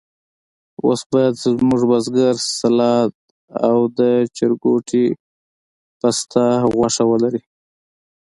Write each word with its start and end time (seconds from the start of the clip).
اوس 0.83 1.01
باید 1.11 1.33
زموږ 1.43 1.81
برګر، 1.91 2.35
سلاد 2.57 3.11
او 3.67 3.77
د 3.97 3.99
چرګوټي 4.37 5.05
پسته 5.99 6.43
غوښه 6.73 7.03
ولري. 7.11 7.41